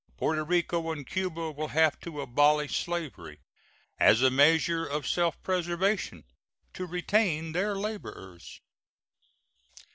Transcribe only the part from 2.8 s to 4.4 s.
slavery, as a